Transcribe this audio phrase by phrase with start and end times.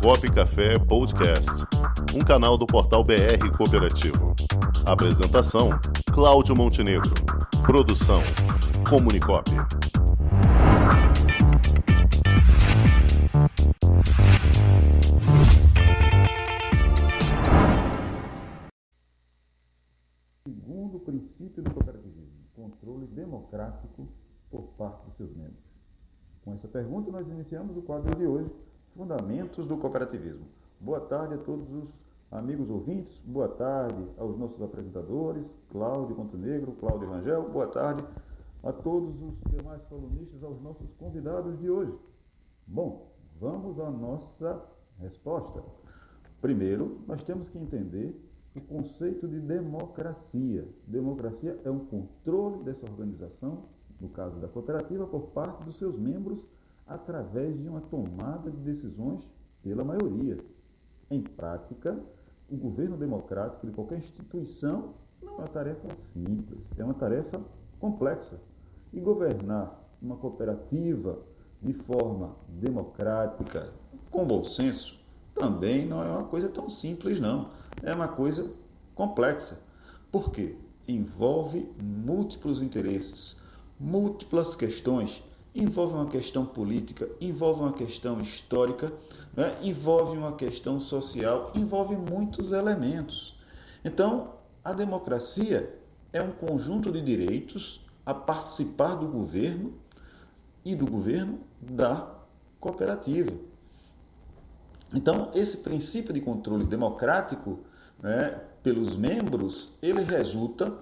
[0.00, 1.50] Comunicop Café Podcast,
[2.14, 4.34] um canal do portal BR Cooperativo.
[4.86, 5.70] Apresentação:
[6.12, 7.12] Cláudio Montenegro.
[7.64, 8.20] Produção:
[8.88, 9.50] Comunicop.
[20.44, 24.08] Segundo princípio do cooperativismo, controle democrático
[24.50, 25.72] por parte dos seus membros.
[26.44, 28.50] Com essa pergunta, nós iniciamos o quadro de hoje,
[28.94, 30.44] Fundamentos do Cooperativismo.
[30.78, 31.88] Boa tarde a todos os
[32.30, 38.04] amigos ouvintes, boa tarde aos nossos apresentadores, Cláudio Montenegro, Cláudio Rangel, boa tarde
[38.62, 41.94] a todos os demais colunistas, aos nossos convidados de hoje.
[42.66, 43.10] Bom,
[43.40, 44.62] vamos à nossa
[45.00, 45.62] resposta.
[46.42, 48.14] Primeiro, nós temos que entender
[48.54, 50.68] o conceito de democracia.
[50.86, 53.64] Democracia é um controle dessa organização,
[53.98, 56.44] no caso da cooperativa, por parte dos seus membros,
[56.94, 59.26] através de uma tomada de decisões
[59.62, 60.38] pela maioria.
[61.10, 61.98] Em prática,
[62.50, 67.40] o governo democrático de qualquer instituição não é uma tarefa simples, é uma tarefa
[67.78, 68.40] complexa.
[68.92, 71.18] E governar uma cooperativa
[71.62, 73.72] de forma democrática,
[74.10, 75.00] com bom senso,
[75.34, 77.48] também não é uma coisa tão simples, não.
[77.82, 78.52] É uma coisa
[78.94, 79.58] complexa.
[80.10, 80.56] Por quê?
[80.86, 83.36] Envolve múltiplos interesses,
[83.78, 85.22] múltiplas questões.
[85.54, 88.92] Envolve uma questão política, envolve uma questão histórica,
[89.36, 89.54] né?
[89.62, 93.38] envolve uma questão social, envolve muitos elementos.
[93.84, 95.78] Então, a democracia
[96.12, 99.74] é um conjunto de direitos a participar do governo
[100.64, 102.14] e do governo da
[102.60, 103.32] cooperativa.
[104.94, 107.60] Então, esse princípio de controle democrático
[108.02, 110.72] né, pelos membros, ele resulta,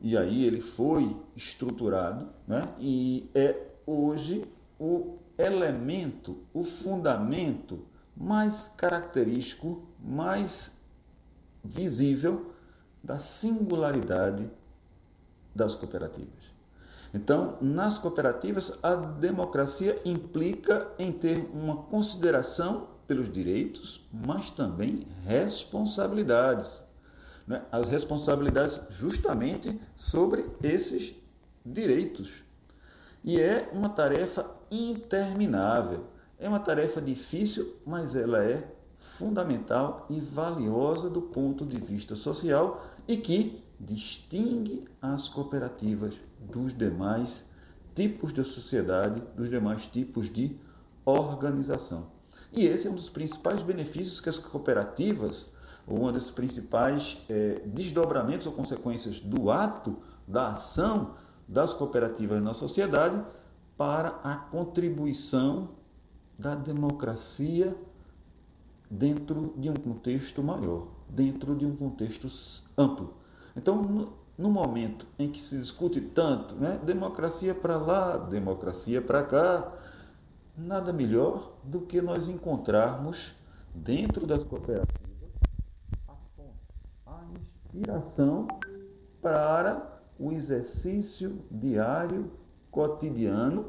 [0.00, 4.44] e aí ele foi estruturado, né, e é hoje
[4.78, 7.86] o elemento, o fundamento
[8.16, 10.72] mais característico, mais
[11.64, 12.52] visível
[13.02, 14.50] da singularidade
[15.54, 16.48] das cooperativas.
[17.14, 26.84] Então, nas cooperativas, a democracia implica em ter uma consideração pelos direitos, mas também responsabilidades.
[27.46, 27.62] Né?
[27.72, 31.14] As responsabilidades justamente sobre esses
[31.64, 32.42] direitos.
[33.24, 36.04] E é uma tarefa interminável.
[36.38, 42.84] É uma tarefa difícil, mas ela é fundamental e valiosa do ponto de vista social
[43.06, 47.44] e que distingue as cooperativas dos demais
[47.94, 50.56] tipos de sociedade, dos demais tipos de
[51.04, 52.06] organização.
[52.52, 55.50] E esse é um dos principais benefícios que as cooperativas,
[55.86, 59.96] ou um dos principais é, desdobramentos ou consequências do ato,
[60.26, 61.14] da ação
[61.48, 63.24] das cooperativas na sociedade
[63.76, 65.70] para a contribuição
[66.38, 67.74] da democracia
[68.90, 72.28] dentro de um contexto maior, dentro de um contexto
[72.76, 73.14] amplo.
[73.56, 73.82] Então,
[74.36, 79.72] no, momento em que se discute tanto, né, democracia para lá, democracia para cá,
[80.56, 83.32] nada melhor do que nós encontrarmos
[83.74, 84.98] dentro das cooperativas
[87.06, 88.46] a inspiração
[89.20, 92.30] para o exercício diário,
[92.70, 93.66] cotidiano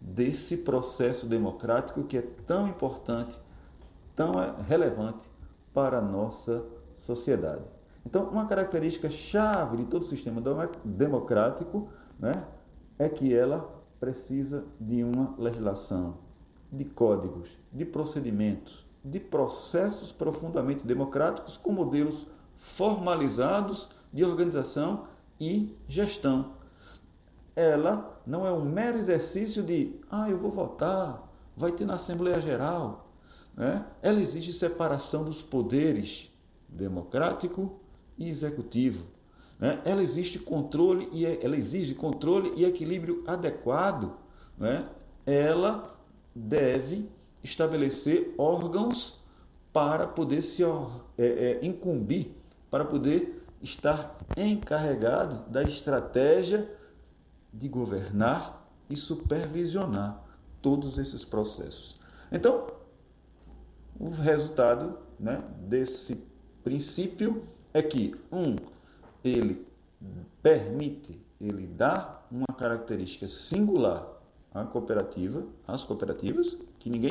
[0.00, 3.38] desse processo democrático que é tão importante,
[4.14, 4.32] tão
[4.66, 5.28] relevante
[5.72, 6.64] para a nossa
[7.00, 7.62] sociedade.
[8.06, 10.40] Então, uma característica chave de todo o sistema
[10.84, 11.88] democrático
[12.18, 12.32] né,
[12.98, 13.68] é que ela
[13.98, 16.18] precisa de uma legislação,
[16.72, 22.26] de códigos, de procedimentos, de processos profundamente democráticos com modelos
[22.56, 25.06] formalizados de organização
[25.40, 26.52] e gestão.
[27.54, 32.40] Ela não é um mero exercício de, ah, eu vou votar, vai ter na Assembleia
[32.40, 33.10] Geral.
[33.56, 33.84] Né?
[34.00, 36.30] Ela exige separação dos poderes
[36.68, 37.80] democrático
[38.16, 39.18] e executivo
[39.58, 39.80] né?
[39.84, 44.12] ela existe controle e é, ela exige controle e equilíbrio adequado,
[44.56, 44.88] né?
[45.26, 45.98] ela
[46.34, 47.08] deve
[47.42, 49.20] estabelecer órgãos
[49.72, 50.68] para poder se é,
[51.18, 52.30] é, incumbir,
[52.70, 56.70] para poder estar encarregado da estratégia
[57.52, 60.22] de governar e supervisionar
[60.62, 61.98] todos esses processos.
[62.30, 62.68] Então,
[63.98, 66.22] o resultado né, desse
[66.62, 68.56] princípio é que, um,
[69.24, 69.66] ele
[70.42, 74.06] permite, ele dá uma característica singular
[74.52, 77.10] à cooperativa, às cooperativas, que ninguém.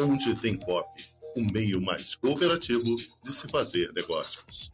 [0.00, 0.86] Onde Tem Cop,
[1.36, 4.70] o meio mais cooperativo de se fazer negócios.